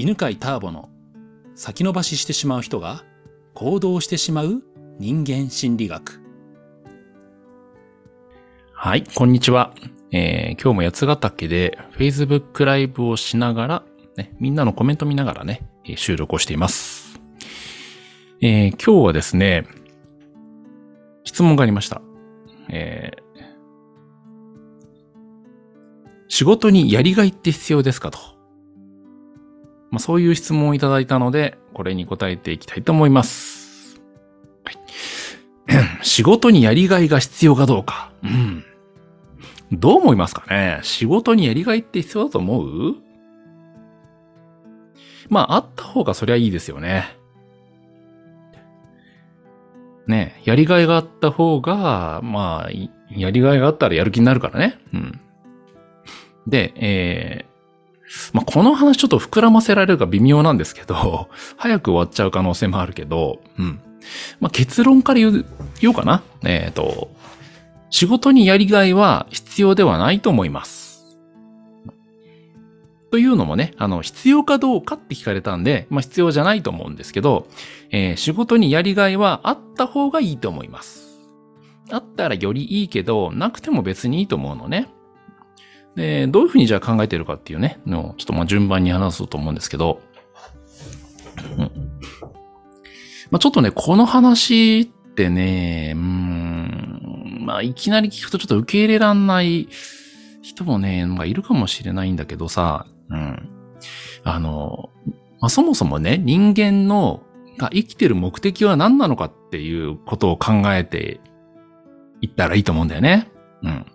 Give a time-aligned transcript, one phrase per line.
[0.00, 0.88] 犬飼ターボの
[1.54, 3.04] 先延ばししてしまう人が
[3.52, 4.62] 行動してしまう
[4.98, 6.22] 人間心理学。
[8.72, 9.74] はい、こんにちは。
[10.10, 13.82] えー、今日も八ヶ岳で Facebook ライブをしながら、
[14.16, 17.20] ね、みんなのコメント見ながらね、収録をしています。
[18.40, 19.66] えー、今日はですね、
[21.24, 22.00] 質問がありました。
[22.70, 23.42] えー、
[26.28, 28.39] 仕事にやりがいって必要ですかと。
[29.90, 34.00] まあ、そういう質問をいただいたので、これに答えていきたいと思います。
[34.64, 34.76] はい、
[36.02, 38.12] 仕事にやりがいが必要かどうか。
[38.22, 38.64] うん。
[39.72, 40.80] どう思いますかね？
[40.82, 42.94] 仕事にやりがいって必要だと思う？
[45.28, 47.16] まあ、あった方がそりゃいいですよね。
[50.08, 52.70] ね、やりがいがあった方が、まあ、
[53.10, 54.78] やりがいがあったらやる気になるからね。
[54.92, 55.20] うん。
[56.48, 57.49] で、えー、
[58.32, 63.80] まあ、この話ちょっと膨らませられるか微妙なんですけど、 早く終わっちゃう可能性もあるけど、うん。
[64.40, 65.44] まあ、結論から言う、
[65.80, 66.22] 言おうかな。
[66.42, 67.10] えっ、ー、と、
[67.90, 70.80] 仕事にやりがいは必要ではないと思います。
[73.10, 77.48] というのもね、あの、必要かどうかって聞かれたんで、まあ必要じゃないと思うんですけど、
[77.90, 81.18] えー、仕事にやりがいはあった方がいいと思います。
[81.90, 84.88] あったらよりいいけど、なくても別にいいと思うのね。
[85.96, 90.00] で、どういうふうにじゃあ考えてるかっていうね、のちょっとまあ順番に話そうと思うんですけど、
[93.30, 99.68] まあちょっとね、この話ってね、うん、まあいきなり聞くとちょっと受け入れらんない
[100.42, 103.48] 人もね、まあいるかもしれないんだけどさ、うん。
[104.24, 104.90] あの、
[105.40, 107.22] まあそもそもね、人間の
[107.58, 111.20] が生きてる目的は何なのかっていうことを考えて
[112.20, 113.30] いったらいいと思うんだよね。
[113.62, 113.86] うん。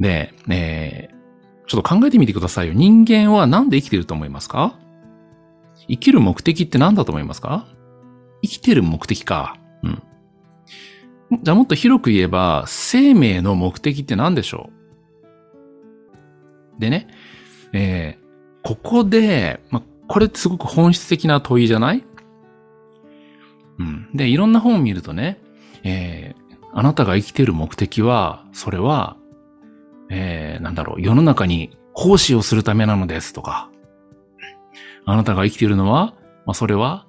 [0.00, 2.74] で、えー、ちょっと考えてみてくださいよ。
[2.74, 4.78] 人間は何で生きてると思いますか？
[5.88, 7.66] 生きる目的って何だと思いますか？
[8.42, 9.56] 生きてる目的か。
[9.82, 10.02] うん。
[11.42, 14.70] じゃあもっと広く言えば、生命の目的って何でしょ
[16.76, 16.80] う？
[16.80, 17.08] でね、
[17.72, 22.04] えー、ここで、ま、これってすごく本質的な問いじゃない？
[23.78, 24.08] うん。
[24.14, 25.38] で、いろんな本を見るとね、
[25.82, 29.16] えー、あなたが生きてる目的は、それは、
[30.10, 33.70] えー、なんだろう、世の中に奉仕をするためなのですとか、
[35.04, 36.14] あなたが生きているのは、
[36.46, 37.06] まあ、それは、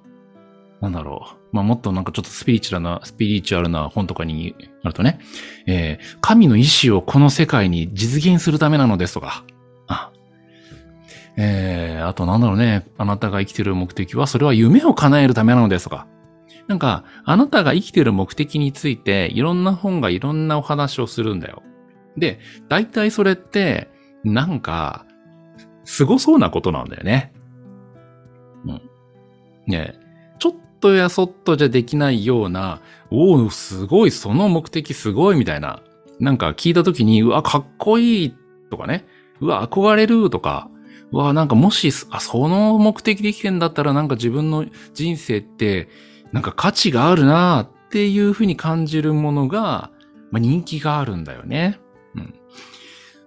[0.80, 5.18] なんだろう、まあ、もっとなんかちょっとスピリチュアルな、スピリチュアルな本とかになるとね、
[5.66, 9.44] えー、神の意志をこの世界に実現するためなのですとか、
[9.86, 10.12] あ
[11.36, 16.06] えー、あとなんだろうね、あなたが生きている目的は、それは夢を叶えるためなのですとか、
[16.66, 21.62] なんか、あなたが生きている目的について、いろんな本がいろんなお話をするんだよ。
[22.16, 22.38] で、
[22.68, 23.88] 大体それって、
[24.24, 25.06] なんか、
[25.84, 27.32] 凄そうなことなんだよね。
[28.64, 28.82] うん。
[29.66, 29.94] ね
[30.38, 35.82] ちょっとやそっとじゃできないような、おお、すごい、その目的すごいみたいな。
[36.18, 38.34] なんか聞いたときに、うわ、かっこいい
[38.70, 39.06] とかね。
[39.40, 40.68] うわ、憧れるとか。
[41.12, 45.88] うわ、なんかもし、あ、その目的で生きてんだったらなんか自分の人生って、
[46.32, 49.90] なんか価値があるなっていうふうに感じるものが、
[50.30, 51.80] まあ、人気があるんだよね。
[52.14, 52.34] うん。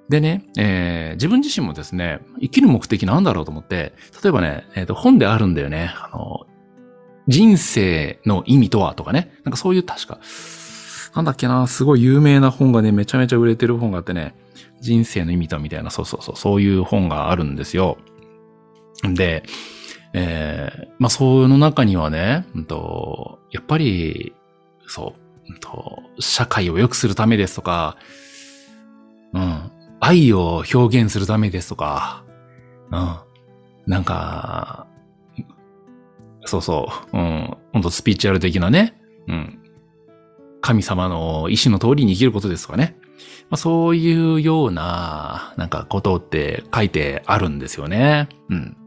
[0.09, 5.91] でね、えー、自分自身もですね、生きる目的なんだろうと思って、例えばね、えっ、ー、と、本であるんだよね。
[5.95, 6.45] あの、
[7.27, 9.33] 人生の意味とはとかね。
[9.44, 10.19] なんかそういう確か、
[11.16, 14.35] なんだっけな、すごい有名な本がね、めちゃめちゃ売れてる本があってね、
[14.81, 17.97] 人生の意味とはみたいな、そうそうそう、そういう本があるんですよ。
[19.03, 19.44] で、
[20.13, 24.33] えー、まあ、その中にはね、うんと、やっぱり、
[24.88, 25.15] そ
[25.47, 27.97] う、うんと、社会を良くするためですとか、
[30.03, 32.25] 愛を表現するためですとか、
[32.91, 33.17] うん、
[33.87, 34.85] なんか、
[36.45, 38.99] そうそう、うん、ほんとスピーチュアル的なね、
[39.29, 39.59] うん、
[40.59, 42.97] 神様の意志の通りに生きることですとかね。
[43.49, 48.27] まあ、そういうような、なんかことって書いてあるんですよね。
[48.49, 48.77] うん。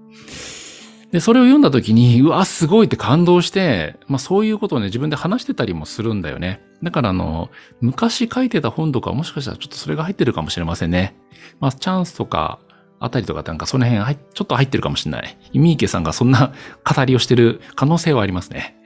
[1.16, 6.60] で、それを読んだ時に、うわ、すごいって感動して、まあそういうことをね、自分で話してたりもするんだよね。
[6.82, 7.48] だからあの、
[7.80, 11.16] 昔書いてた本とかもしかしたらちょっとそれが入ってるかもしれませんね。
[11.58, 12.58] まあチャンスとか、
[13.00, 15.38] あたりとかなんかその辺ちょっと入ってるかもしれない。
[15.54, 16.52] イミーケさんがそんな
[16.84, 18.76] 語りをしてる可能性はありますね。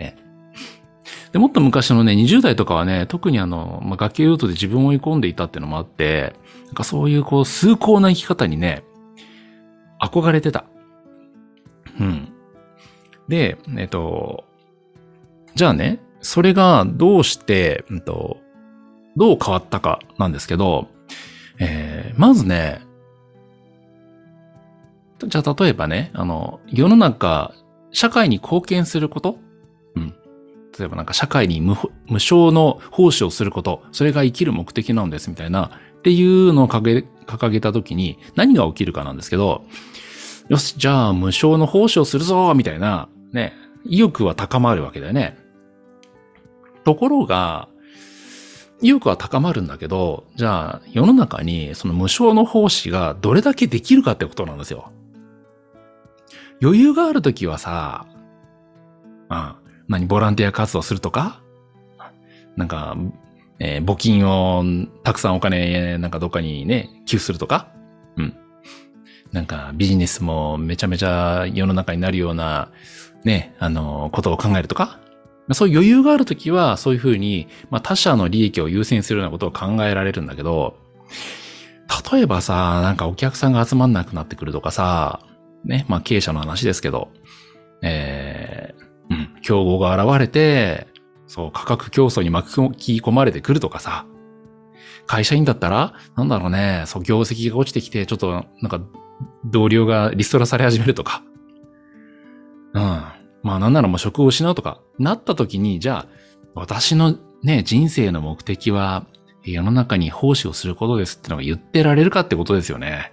[1.32, 6.36] で、もっと昔のね、20代とかはね、特にあの、まあ、崖ルートで自分を追い込んでいたっていうのもあって、
[6.66, 8.84] なんかそういうこう、崇高な生き方にね、
[10.00, 10.69] 憧れてた。
[12.00, 12.32] うん。
[13.28, 14.44] で、えっと、
[15.54, 18.38] じゃあね、それがどうして、うんと、
[19.16, 20.88] どう変わったかなんですけど、
[21.58, 22.80] えー、まずね、
[25.26, 27.52] じゃあ例えばね、あの、世の中、
[27.92, 29.38] 社会に貢献すること
[29.94, 30.14] うん。
[30.78, 31.76] 例えばなんか社会に無
[32.06, 39.64] 無償の奉仕をすること、それが生きる目的なんですみたいな、っていうのを掲げ掲げた時に何が起きるかなんですけど、
[40.50, 43.54] よし、じゃあ無償の奉仕をするぞみたいな、ね、
[43.84, 45.38] 意欲は高まるわけだよね。
[46.84, 47.68] ところが、
[48.82, 54.90] 意欲は高まるんだけど、じゃあ世の中にその無償の奉仕がどれだけできるかってことなんですよ。
[56.60, 58.06] 余裕があるときはさ、
[59.30, 59.54] うん、
[59.86, 61.40] 何、ボランティア活動するとか、
[62.56, 62.96] なんか、
[63.60, 64.64] えー、募金を
[65.04, 67.68] たくさんお金、なんかどっかにね、寄付するとか、
[68.16, 68.34] うん。
[69.32, 72.70] なんかビジネスもめちゃめちゃ世の中になるような、
[73.24, 75.00] ね、あの、ことを考えるとか、
[75.52, 80.76] そういう余裕があるときは、そういうふうに、まあ他者の利益を優先するようなことを考えられるんだけど、
[82.12, 85.20] 例えばさ、なんかお客さんが集まんなくなってくるとかさ、
[85.64, 87.08] ね、まあ経営者の話ですけど、
[87.82, 90.86] えー、うん、競合が現れて、
[91.26, 94.06] そう、価格競争に巻き込まれてくるとかさ、
[95.06, 98.80] 会社員だったら、なんだろうね、そう、業績が落ちてきて、ちょっと、なんか、
[99.44, 101.22] 同僚がリストラされ始めるとか、
[102.74, 102.82] うん。
[103.42, 106.06] まあなんならもう職を失うとか、なった時に、じゃあ、
[106.54, 109.06] 私のね、人生の目的は、
[109.42, 113.12] 世の中に奉仕をすることですってのが言ってられるかってことですよね。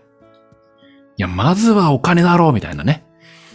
[1.18, 3.06] いや、まずはお金だろうみたいなね、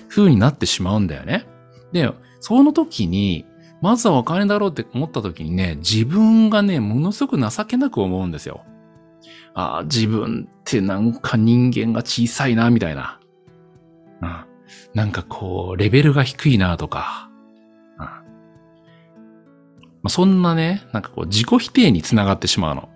[0.09, 1.47] 風になってしまうんだよね。
[1.93, 2.11] で、
[2.41, 3.45] その時に、
[3.83, 8.65] まずはお金だろうって思った時にね、自分がね、ものすごく情けなく思うんですよ。
[9.55, 13.21] ああ、自分ってなんか人間が小さいな、みたいな。
[14.23, 14.45] うん。
[14.95, 17.31] なんかこう、レベルが低いな、とか。
[17.99, 18.05] うん。
[18.05, 18.15] ま
[20.05, 22.89] あ、そんなね、なんかこう、自己否定につながってしまうの。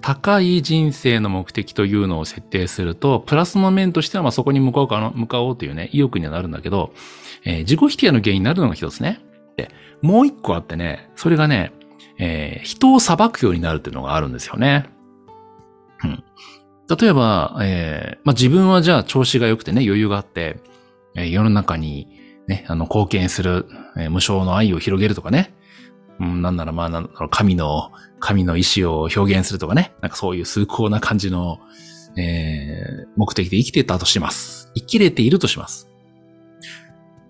[0.00, 6.92] 高い人生の目的というのを設定すると、プラスの面としてはまそこに向かうかな、向かおうというね、意欲にはなるんだけど、
[7.44, 9.20] えー、自己否定の原因になるのが一つね。
[9.56, 9.70] で、
[10.02, 11.72] もう一個あってね、それがね、
[12.18, 14.88] えー、人を裁くようになるっていうのがあるんですよね。
[16.02, 16.24] うん。
[16.98, 20.60] 例えば、えー、まあ、自分はじゃあ調子が良くてね、余裕があって、
[21.14, 22.08] えー、世の中に
[22.46, 23.66] ね、あの、貢献する、
[23.96, 25.54] えー、無償の愛を広げるとかね、
[26.20, 27.90] うん、なんならまあ、なん神の、
[28.20, 31.58] 神の意志を表現するとかね、なんかそういう崇高な感じの、
[32.16, 34.70] えー、目的で生きてたとします。
[34.74, 35.88] 生きれているとします。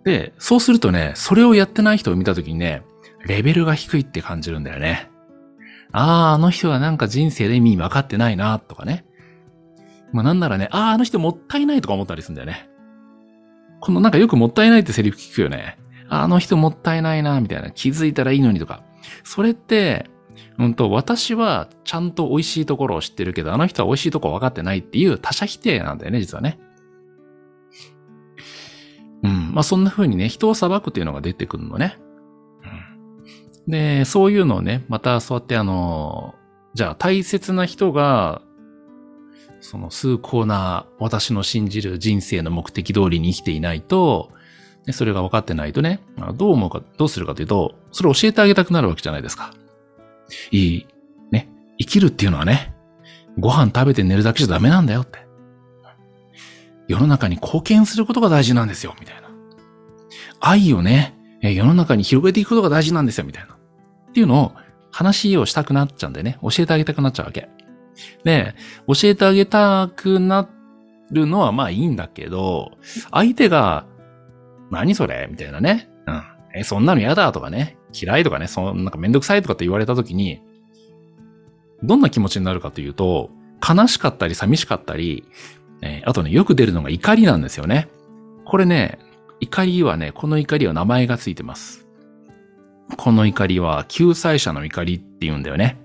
[0.05, 2.83] で、そうするとね、それをやってない人を見たときにね、
[3.27, 5.11] レベルが低いって感じるんだよね。
[5.93, 9.05] ああ、あの人はなんか人生で意味分かってないな、とかね。
[10.13, 12.69] まあなんならね、ああ、あの人もったいないとか思ったりするんだよね。
[13.81, 15.79] このなんかよくもったいないってセリフ聞くよね。
[16.09, 17.71] あの人もったいないな、みたいな。
[17.71, 18.83] 気づいたらいいのにとか。
[19.23, 20.07] それって、
[20.59, 26.59] うんと、私はちゃんと美味しいところを知ってるけど、あの人は美味しいところ分かってないっていう他者否定なんだよね、実はね。
[29.23, 29.53] うん。
[29.53, 31.99] まあそんな風にね、人を裁くっていうのが出てくるのね。
[33.67, 36.35] で、そういうのをね、またそうやってあの、
[36.75, 38.43] じゃあ大切な人が、
[39.61, 44.31] その崇高な私の信じる人生の目的通りに生きていないと、
[44.85, 46.01] で、それが分かってないとね、
[46.37, 49.55] どう思うか、どうするかというと、それを教えてあげたくなるわけじゃないですか。
[50.51, 50.87] いい、
[51.31, 52.75] ね、生きるっていうのはね、
[53.39, 55.25] ご飯食べて寝るだけじゃダメなんだよって。
[56.87, 59.31] 世の中に貢献することが大事なんですよ、みたいな。
[60.41, 63.54] 愛をね、世の中に広げていくことが大事なんですよ、みたいな。
[64.15, 64.53] っていうのを
[64.93, 67.49] 話をしたくなっちゃうんでね、教えてあげたくなっちゃうわけ。
[68.23, 68.55] で、
[68.87, 70.49] 教えてあげたくな
[71.11, 72.71] るのはまあいいんだけど、
[73.11, 73.87] 相手が
[74.71, 75.91] 何それみたいなね。
[76.07, 76.23] うん。
[76.55, 77.77] え、そんなの嫌だとかね。
[77.93, 78.47] 嫌いとかね。
[78.47, 80.41] そんなんかめんどくさいとかって言われた時に、
[81.83, 83.31] どんな気持ちになるかというと、
[83.69, 85.25] 悲しかったり寂しかったり、
[85.83, 87.89] えー、あとね、よく出るのが怒りなんですよね。
[88.45, 89.01] これね、
[89.41, 91.84] 怒りはね、この怒りは名前がついてます。
[92.97, 95.79] この怒りは救済者の怒りって言うんだよね。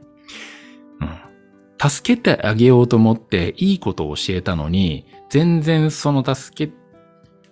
[1.01, 1.89] うん。
[1.89, 6.73] 助けてあげようと思っていいことを教えたのに、全然その助け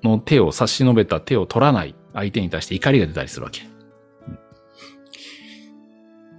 [0.04, 3.62] の手を差し伸べた手を取らない相手に対して怒りが出たりするわけ。
[3.62, 3.66] っ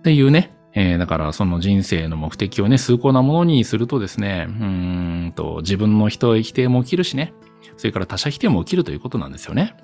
[0.02, 0.54] ていうね。
[0.74, 7.34] えー、だからその人生の目的をね、崇高なものにするとですね、うんと、自分の人否定も起きるしね、
[7.76, 9.76] それから他者否定も起きるということなんですよね。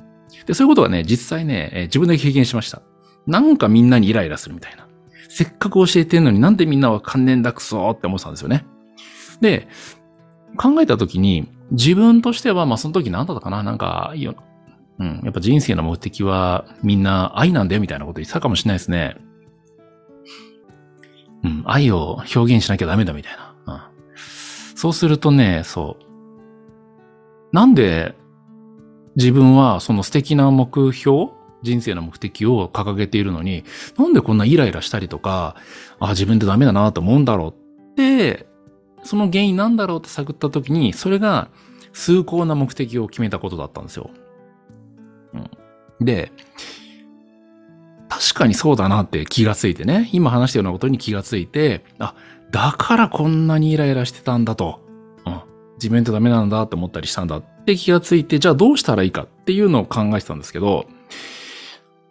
[0.47, 2.83] で、そういうことはね、実際ね、え、自分で経験しました。
[3.27, 4.87] なんかみんなにイライラするみたいな。
[5.29, 8.65] せっかく教えてんのになんでみんなは関連だくそって思ってたんですよね。
[9.41, 9.69] で、
[10.57, 14.37] 考えたときに、自分としては、まあその時何だったかななんか、いいよ。
[14.99, 15.21] うん。
[15.25, 19.17] やっぱ人生の目的はみんな愛なんだよみたいなこと言ってたかもしれないですね。
[21.43, 21.63] うん。
[21.67, 23.55] 愛を表現しなきゃダメだみたいな。
[23.67, 23.81] うん。
[24.77, 26.05] そうするとね、そう。
[27.53, 28.15] なんで
[29.17, 31.31] 自分はその素敵な目標
[31.65, 33.65] 人生の目的を掲げているのに、
[33.99, 35.57] なんでこんなイライラしたりとか、
[35.99, 38.47] あ、自分ってダメだなと思うんだろうって、
[39.03, 41.49] その原因なんだろうって探った時に、それが
[41.93, 44.11] 崇高な目的を決めたことだったんですよ。
[45.33, 46.31] うん、で、
[48.09, 52.15] 確かにそうだなって気がついてね、今話したようなことに気がついて、あ、
[52.51, 54.81] だからこんなにイライラしてたんだと。
[55.27, 55.41] うん、
[55.77, 60.87] 自分ってダメなんだって思ったりしたんだって気がついて、じゃあどうしたらいいかっていうのを考えてたんですけど、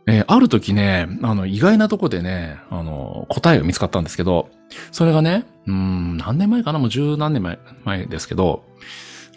[0.05, 4.49] えー、ある時ね、あの、意外なとこでね、あの、答えが見つかったんですけど、
[4.91, 6.79] それがね、うん、何年前かな？
[6.79, 8.63] もう十何年前前ですけど、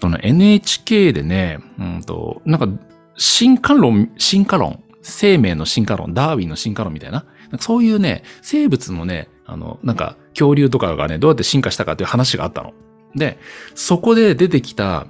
[0.00, 2.68] その NHK でね、うんと、なんか、
[3.16, 12.74] 進化論、進化論、生命の進化論、ダーウィンの進化論みたいな、なそういうね、生物のね、あの、なんか、恐竜とかがね、どうやって進化したかっていう話があったの。
[13.14, 13.38] で、
[13.74, 15.06] そこで出てきた、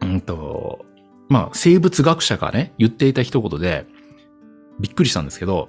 [0.00, 0.86] うんと、
[1.28, 3.86] まあ、生物学者がね、言っていた一言で、
[4.80, 5.68] びっくりしたんですけど、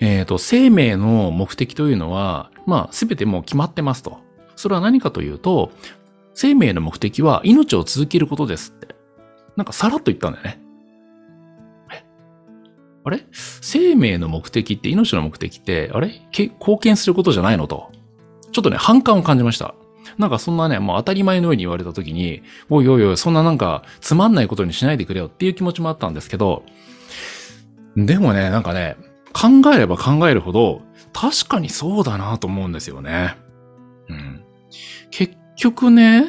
[0.00, 4.18] えっ、ー、と、生命の目的というのは、まあ、すべてもう決まってますと。
[4.56, 5.70] それは何かというと、
[6.34, 8.94] 生命の目的は命を続けることですって。
[9.56, 10.60] なんかさらっと言ったんだよね。
[13.06, 13.26] あれ？
[13.32, 16.22] 生命の目的って命の目的って、あれ？
[16.32, 17.92] 貢献することじゃないのと。
[18.50, 19.74] ちょっとね、反感を感じました。
[20.16, 26.64] なんかそんなね、もう当たり前のように言われた時に、おいおいおい、そんななんかつまんないことにしないでくれよっていう気持ちもあったんですけど、
[27.96, 28.96] でもね、なんかね、
[29.32, 30.82] 考えれば考えるほど、
[31.12, 33.36] 確かにそうだなと思うんですよね。
[34.08, 34.44] うん。
[35.10, 36.26] 結局ね、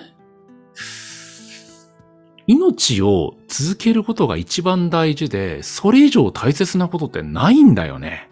[2.47, 8.29] 命を続けることが一番大事で、それ以上大切なことってないんだよね。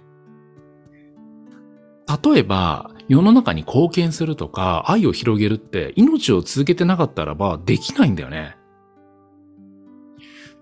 [2.23, 8.55] 例えば、世の中に貢献するとか、愛を広げるって、命を続けてなかったらば、できないんだよね。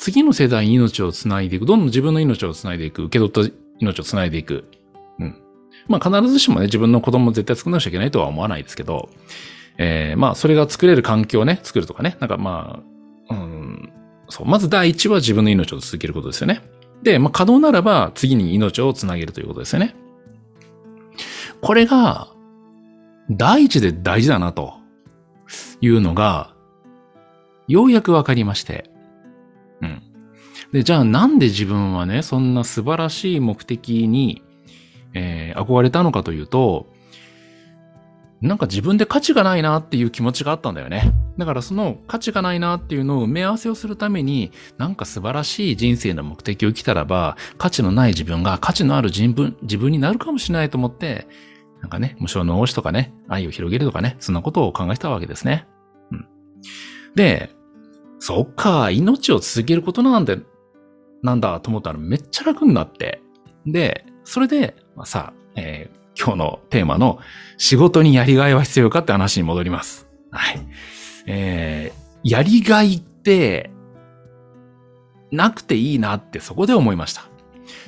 [0.02, 4.66] 次の世代に命をつないでいく、どんどん自分の命をつないでいく、受け取った命をつないでいく。
[5.20, 5.36] うん。
[5.88, 9.10] まあ必ずしもね、自分の子供を絶対作らなきゃいけないとは思わないですけど、
[9.78, 12.82] えー、まあそれが作れる環境をね、作るとかね、なんかま
[13.30, 13.94] あ、うん、
[14.28, 16.64] そう、まず第一は自分の命を続けることですよね。
[17.04, 19.96] で、まあ可能ならば次に命をつなげるということですよね。
[21.62, 22.28] これが、
[23.30, 24.74] 第一で大事だなと
[25.80, 26.56] いうのが、
[27.68, 28.91] ようやくわかりまして。
[29.82, 30.02] うん。
[30.72, 34.44] で、じゃあなんで自分はね、そんな素晴らしい目的に、
[35.14, 36.88] えー、憧れたのかというと、
[38.42, 41.14] なんか自分で価値がないなっていう気持ちがあったんだよね。
[41.38, 51.28] だからその価値がないなっていうのを埋め合わせをするために、なんか素晴らしい人生の目的を生きたらば、価値のない自分が価値のある人分、自分になるかもしれないと思って、
[51.82, 55.68] なんかね、無償の応しとかね、愛を広げるとかね、そんなことを考えたわけですね。
[56.12, 56.28] うん。
[57.16, 57.52] で、
[58.22, 60.38] そっか、命を続けることなんて、
[61.24, 63.20] なんだと思ったらめっちゃ楽になって。
[63.66, 67.18] で、それで、まあ、さ、えー、今日のテーマの
[67.58, 70.08] 仕事にやりがいは必要かって話に戻ります。
[70.30, 70.60] はい。
[71.26, 73.72] えー、やりがいって、
[75.32, 77.24] なくていいなってそこで思いました。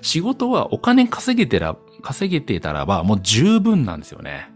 [0.02, 4.50] 仕事はお金稼げてら、稼げてたらばもう十分なんですよね。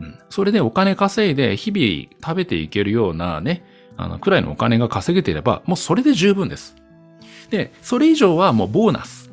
[0.00, 0.18] うん。
[0.28, 3.64] それでお金稼いで日々食べていけるようなね、
[3.96, 6.76] あの、くらいのお金が稼げていれば、もうそれで十分です。
[7.50, 9.32] で、それ以上はもうボーナス。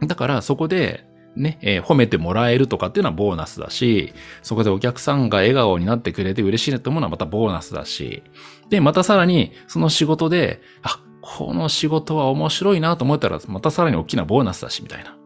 [0.00, 4.12] だからそこで、ね、えー、褒めてもらえるとかっていうのはボーナスだし、
[4.42, 8.22] そこでお客さんが笑顔になってくれて嬉しいなと思うのはまたボーナスだし、
[8.68, 15.16] で、またさらに、その仕事で、あ、この仕事は面白いなと思ったら、またさらに大きなボーナスだし、みたいな。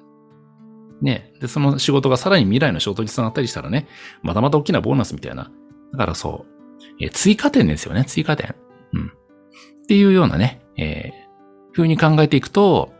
[1.02, 1.32] ね。
[1.40, 3.88] で、その仕事がさらに未来の仕事につながったりしたらね、
[4.22, 5.50] またまた大きなボーナスみたいな。
[5.92, 6.55] だからそう、
[7.00, 8.54] えー、追加点ですよね、追加点。
[8.92, 9.06] うん。
[9.06, 12.92] っていうようなね、えー、風に考えていくと、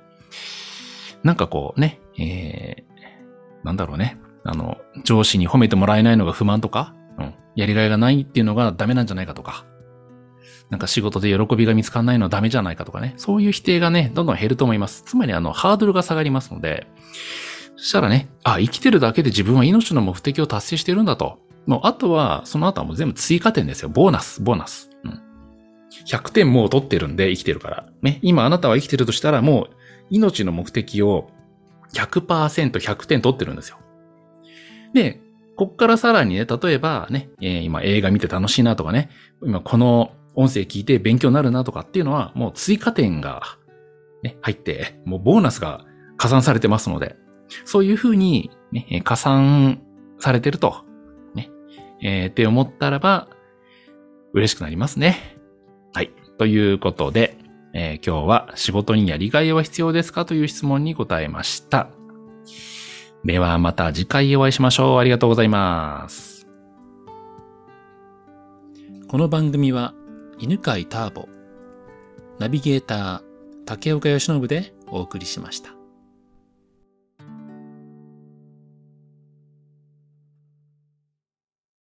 [1.22, 4.18] なんかこうね、えー、なんだろうね。
[4.44, 7.34] あの、上司に褒めてもらえないのが不満とか、うん。
[7.56, 9.66] やりがいがないっていうのがダメなんじゃないかとか、
[10.70, 13.14] なんか仕事で喜びが見つかんないのはダメじゃないかとかね。
[13.16, 15.02] そういう否定がね、どんどん減ると思います。
[15.04, 16.86] つまりあの、ハードルが下がりますので、
[17.76, 21.38] そしたらね、あ、生きてるだけで自分は命の目的を達成してるんだと。
[21.66, 23.88] もう、あとは、その後はもう全部追加点ですよ。
[23.88, 24.90] ボーナス、ボーナス。
[25.04, 25.20] うん。
[26.06, 27.88] 100点もう取ってるんで、生きてるから。
[28.02, 28.20] ね。
[28.22, 29.76] 今あなたは生きてるとしたら、もう、
[30.10, 31.30] 命の目的を
[31.92, 33.78] 100%、100点取ってるんですよ。
[34.94, 35.20] で、
[35.56, 39.10] こっからさらにね、例えばね、えー、今映画見て楽しいなとかね、
[39.42, 43.42] 今この音声聞いて勉強になるなとかっていうのは、もう追加点が、
[44.22, 45.84] ね、入って、もうボーナスが
[46.16, 47.16] 加算されてますので、
[47.64, 49.80] そういうふうに、ね、加算
[50.18, 50.85] されてると
[52.02, 53.28] えー、って思ったらば、
[54.32, 55.38] 嬉しくなりますね。
[55.94, 56.10] はい。
[56.38, 57.38] ということで、
[57.72, 61.88] えー今日は仕事にやりがいは必要ですかという質問に答えました。
[63.24, 64.98] ではまた次回お会いしましょう。
[64.98, 66.46] ありがとうございます。
[69.08, 69.94] この番組は
[70.38, 71.28] 犬飼ターボ、
[72.38, 73.20] ナビゲーター
[73.64, 75.75] 竹岡由伸でお送りしました。